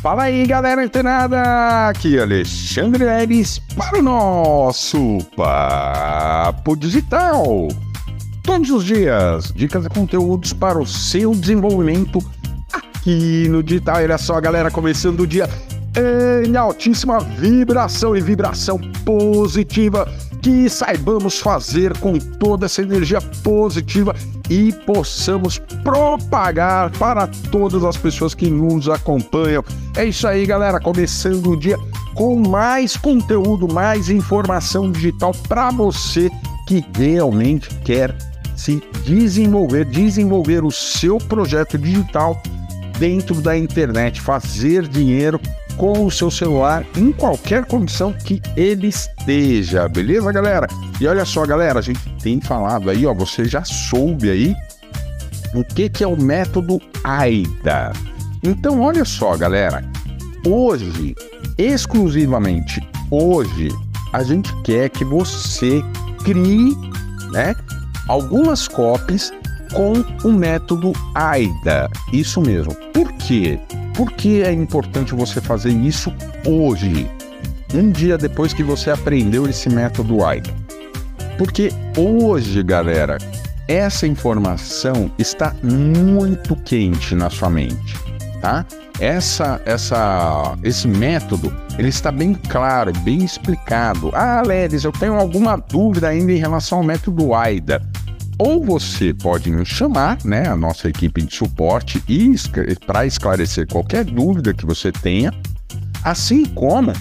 Fala 0.00 0.24
aí, 0.24 0.46
galera 0.46 0.84
antenada! 0.84 1.88
Aqui 1.88 2.20
Alexandre 2.20 3.04
Leves 3.04 3.58
para 3.76 3.98
o 3.98 4.02
nosso 4.02 5.18
Papo 5.34 6.76
Digital. 6.76 7.66
Todos 8.44 8.70
os 8.70 8.84
dias, 8.84 9.52
dicas 9.52 9.86
e 9.86 9.88
conteúdos 9.88 10.52
para 10.52 10.78
o 10.78 10.86
seu 10.86 11.32
desenvolvimento 11.34 12.20
aqui 12.72 13.48
no 13.48 13.60
digital. 13.60 13.96
Olha 13.96 14.16
só, 14.18 14.40
galera, 14.40 14.70
começando 14.70 15.20
o 15.20 15.26
dia 15.26 15.50
em 16.46 16.56
altíssima 16.56 17.18
vibração 17.18 18.16
e 18.16 18.20
vibração 18.20 18.78
positiva 19.04 20.08
que 20.48 20.66
saibamos 20.70 21.40
fazer 21.40 21.94
com 21.98 22.18
toda 22.18 22.64
essa 22.64 22.80
energia 22.80 23.20
positiva 23.20 24.14
e 24.48 24.72
possamos 24.72 25.58
propagar 25.84 26.90
para 26.92 27.26
todas 27.26 27.84
as 27.84 27.98
pessoas 27.98 28.34
que 28.34 28.48
nos 28.48 28.88
acompanham. 28.88 29.62
É 29.94 30.06
isso 30.06 30.26
aí, 30.26 30.46
galera. 30.46 30.80
Começando 30.80 31.50
o 31.50 31.56
dia 31.56 31.76
com 32.14 32.34
mais 32.48 32.96
conteúdo, 32.96 33.70
mais 33.70 34.08
informação 34.08 34.90
digital 34.90 35.32
para 35.46 35.70
você 35.70 36.30
que 36.66 36.82
realmente 36.96 37.68
quer 37.84 38.16
se 38.56 38.82
desenvolver, 39.04 39.84
desenvolver 39.84 40.64
o 40.64 40.70
seu 40.70 41.18
projeto 41.18 41.76
digital 41.76 42.40
dentro 42.98 43.34
da 43.42 43.54
internet, 43.54 44.18
fazer 44.18 44.88
dinheiro 44.88 45.38
com 45.78 46.04
o 46.04 46.10
seu 46.10 46.30
celular 46.30 46.84
em 46.96 47.12
qualquer 47.12 47.64
condição 47.64 48.12
que 48.12 48.42
ele 48.56 48.88
esteja, 48.88 49.88
beleza, 49.88 50.30
galera? 50.32 50.66
E 51.00 51.06
olha 51.06 51.24
só, 51.24 51.46
galera, 51.46 51.78
a 51.78 51.82
gente 51.82 52.00
tem 52.20 52.40
falado 52.40 52.90
aí, 52.90 53.06
ó, 53.06 53.14
você 53.14 53.44
já 53.44 53.64
soube 53.64 54.28
aí 54.28 54.54
o 55.54 55.64
que, 55.64 55.88
que 55.88 56.04
é 56.04 56.06
o 56.06 56.20
método 56.20 56.80
AIDA. 57.04 57.92
Então, 58.42 58.80
olha 58.80 59.04
só, 59.04 59.36
galera, 59.36 59.84
hoje, 60.46 61.14
exclusivamente 61.56 62.80
hoje, 63.10 63.68
a 64.12 64.22
gente 64.22 64.54
quer 64.62 64.90
que 64.90 65.04
você 65.04 65.82
crie, 66.24 66.76
né, 67.32 67.54
algumas 68.08 68.66
copies 68.66 69.32
com 69.72 69.92
o 70.24 70.32
método 70.32 70.92
AIDA. 71.14 71.88
Isso 72.12 72.40
mesmo. 72.40 72.74
Por 72.92 73.12
quê? 73.14 73.60
Por 73.98 74.12
que 74.12 74.44
é 74.44 74.52
importante 74.52 75.12
você 75.12 75.40
fazer 75.40 75.70
isso 75.70 76.14
hoje? 76.46 77.10
Um 77.74 77.90
dia 77.90 78.16
depois 78.16 78.52
que 78.52 78.62
você 78.62 78.92
aprendeu 78.92 79.48
esse 79.48 79.68
método 79.68 80.24
AIDA. 80.24 80.54
Porque 81.36 81.72
hoje, 81.96 82.62
galera, 82.62 83.18
essa 83.66 84.06
informação 84.06 85.10
está 85.18 85.52
muito 85.64 86.54
quente 86.54 87.16
na 87.16 87.28
sua 87.28 87.50
mente, 87.50 87.96
tá? 88.40 88.64
Essa, 89.00 89.60
essa, 89.64 90.56
esse 90.62 90.86
método, 90.86 91.52
ele 91.76 91.88
está 91.88 92.12
bem 92.12 92.34
claro, 92.34 92.92
bem 93.00 93.24
explicado. 93.24 94.12
Ah, 94.14 94.44
Ledes, 94.46 94.84
eu 94.84 94.92
tenho 94.92 95.14
alguma 95.14 95.56
dúvida 95.56 96.06
ainda 96.06 96.30
em 96.30 96.38
relação 96.38 96.78
ao 96.78 96.84
método 96.84 97.34
AIDA 97.34 97.82
ou 98.38 98.64
você 98.64 99.12
pode 99.12 99.50
nos 99.50 99.68
chamar, 99.68 100.18
né, 100.24 100.46
a 100.46 100.56
nossa 100.56 100.88
equipe 100.88 101.22
de 101.22 101.34
suporte 101.34 102.02
e 102.08 102.34
para 102.86 103.04
esclarecer 103.04 103.66
qualquer 103.66 104.04
dúvida 104.04 104.54
que 104.54 104.64
você 104.64 104.92
tenha, 104.92 105.32
assim 106.04 106.44
como 106.44 106.92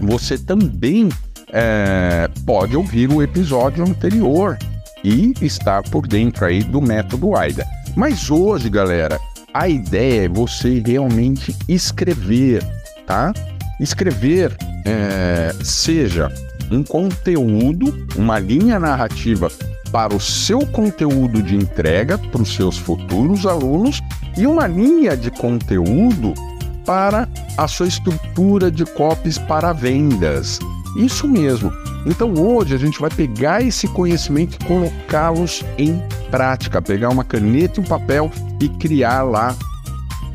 você 0.00 0.38
também 0.38 1.08
é, 1.52 2.28
pode 2.46 2.76
ouvir 2.76 3.10
o 3.10 3.22
episódio 3.22 3.84
anterior 3.84 4.56
e 5.02 5.34
estar 5.42 5.82
por 5.82 6.06
dentro 6.06 6.44
aí 6.44 6.62
do 6.62 6.80
método 6.80 7.36
AIDA. 7.36 7.66
Mas 7.96 8.30
hoje, 8.30 8.70
galera, 8.70 9.18
a 9.52 9.68
ideia 9.68 10.24
é 10.24 10.28
você 10.28 10.82
realmente 10.84 11.54
escrever, 11.68 12.64
tá? 13.06 13.32
Escrever 13.80 14.56
é, 14.84 15.52
seja 15.62 16.32
um 16.70 16.82
conteúdo, 16.82 18.06
uma 18.16 18.38
linha 18.38 18.78
narrativa 18.78 19.50
para 19.94 20.12
o 20.12 20.18
seu 20.18 20.66
conteúdo 20.66 21.40
de 21.40 21.54
entrega 21.54 22.18
para 22.18 22.42
os 22.42 22.52
seus 22.52 22.76
futuros 22.76 23.46
alunos 23.46 24.02
e 24.36 24.44
uma 24.44 24.66
linha 24.66 25.16
de 25.16 25.30
conteúdo 25.30 26.34
para 26.84 27.28
a 27.56 27.68
sua 27.68 27.86
estrutura 27.86 28.72
de 28.72 28.84
copies 28.84 29.38
para 29.38 29.72
vendas. 29.72 30.58
Isso 30.96 31.28
mesmo. 31.28 31.72
Então 32.04 32.34
hoje 32.34 32.74
a 32.74 32.78
gente 32.78 33.00
vai 33.00 33.08
pegar 33.08 33.62
esse 33.62 33.86
conhecimento 33.86 34.58
e 34.60 34.64
colocá-los 34.66 35.64
em 35.78 36.02
prática, 36.28 36.82
pegar 36.82 37.10
uma 37.10 37.22
caneta 37.22 37.80
e 37.80 37.84
um 37.84 37.86
papel 37.86 38.32
e 38.60 38.68
criar 38.68 39.22
lá 39.22 39.54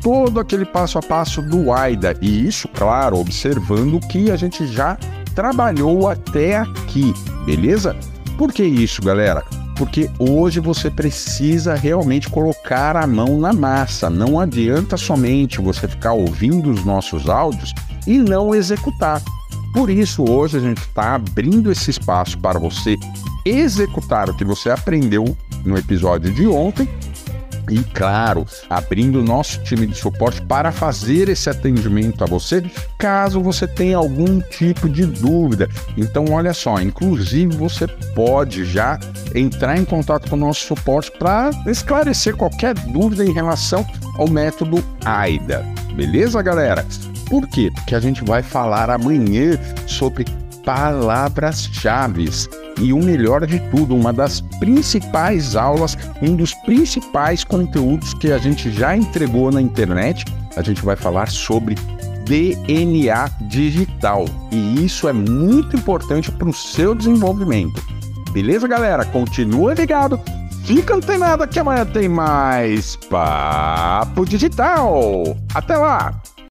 todo 0.00 0.40
aquele 0.40 0.64
passo 0.64 0.96
a 0.96 1.02
passo 1.02 1.42
do 1.42 1.70
AIDA. 1.70 2.16
E 2.22 2.46
isso, 2.46 2.66
claro, 2.68 3.18
observando 3.18 4.00
que 4.08 4.30
a 4.30 4.36
gente 4.36 4.66
já 4.66 4.96
trabalhou 5.34 6.08
até 6.08 6.56
aqui, 6.56 7.12
beleza? 7.44 7.94
Por 8.40 8.54
que 8.54 8.64
isso, 8.64 9.02
galera? 9.02 9.44
Porque 9.76 10.10
hoje 10.18 10.60
você 10.60 10.90
precisa 10.90 11.74
realmente 11.74 12.30
colocar 12.30 12.96
a 12.96 13.06
mão 13.06 13.38
na 13.38 13.52
massa. 13.52 14.08
Não 14.08 14.40
adianta 14.40 14.96
somente 14.96 15.60
você 15.60 15.86
ficar 15.86 16.14
ouvindo 16.14 16.70
os 16.70 16.82
nossos 16.82 17.28
áudios 17.28 17.74
e 18.06 18.16
não 18.16 18.54
executar. 18.54 19.20
Por 19.74 19.90
isso, 19.90 20.24
hoje 20.26 20.56
a 20.56 20.60
gente 20.60 20.78
está 20.78 21.16
abrindo 21.16 21.70
esse 21.70 21.90
espaço 21.90 22.38
para 22.38 22.58
você 22.58 22.96
executar 23.44 24.30
o 24.30 24.34
que 24.34 24.42
você 24.42 24.70
aprendeu 24.70 25.36
no 25.62 25.76
episódio 25.76 26.32
de 26.32 26.46
ontem 26.46 26.88
e, 27.68 27.82
claro, 27.84 28.46
abrindo 28.68 29.20
o 29.20 29.24
nosso 29.24 29.60
time 29.62 29.86
de 29.86 29.94
suporte 29.94 30.40
para 30.42 30.72
fazer 30.72 31.28
esse 31.28 31.48
atendimento 31.50 32.24
a 32.24 32.26
você, 32.26 32.62
caso 32.98 33.40
você 33.40 33.66
tenha 33.66 33.96
algum 33.96 34.40
tipo 34.40 34.88
de 34.88 35.06
dúvida. 35.06 35.68
Então, 35.96 36.24
olha 36.30 36.52
só, 36.52 36.80
inclusive 36.80 37.56
você 37.56 37.86
pode 38.14 38.64
já 38.64 38.98
entrar 39.34 39.76
em 39.76 39.84
contato 39.84 40.28
com 40.28 40.36
o 40.36 40.38
nosso 40.38 40.66
suporte 40.66 41.12
para 41.18 41.50
esclarecer 41.66 42.36
qualquer 42.36 42.74
dúvida 42.74 43.24
em 43.24 43.32
relação 43.32 43.86
ao 44.16 44.28
método 44.28 44.82
AIDA. 45.04 45.64
Beleza, 45.94 46.40
galera? 46.42 46.86
Por 47.28 47.46
quê? 47.48 47.70
Porque 47.74 47.94
a 47.94 48.00
gente 48.00 48.24
vai 48.24 48.42
falar 48.42 48.90
amanhã 48.90 49.58
sobre 49.86 50.24
palavras-chave 50.64 52.24
e 52.80 52.92
o 52.92 52.98
melhor 52.98 53.46
de 53.46 53.60
tudo, 53.70 53.94
uma 53.94 54.12
das 54.12 54.40
principais 54.58 55.54
aulas, 55.54 55.96
um 56.22 56.34
dos 56.34 56.54
principais 56.54 57.44
conteúdos 57.44 58.14
que 58.14 58.32
a 58.32 58.38
gente 58.38 58.70
já 58.70 58.96
entregou 58.96 59.52
na 59.52 59.60
internet, 59.60 60.24
a 60.56 60.62
gente 60.62 60.82
vai 60.82 60.96
falar 60.96 61.28
sobre 61.28 61.76
DNA 62.24 63.28
digital. 63.42 64.24
E 64.50 64.84
isso 64.84 65.08
é 65.08 65.12
muito 65.12 65.76
importante 65.76 66.30
para 66.30 66.48
o 66.48 66.54
seu 66.54 66.94
desenvolvimento. 66.94 67.82
Beleza, 68.32 68.66
galera? 68.66 69.04
Continua 69.04 69.74
ligado. 69.74 70.20
Fica 70.64 70.94
antenado 70.94 71.46
que 71.48 71.58
amanhã 71.58 71.84
tem 71.84 72.08
mais 72.08 72.94
Papo 72.94 74.24
Digital. 74.24 75.36
Até 75.52 75.76
lá! 75.76 76.22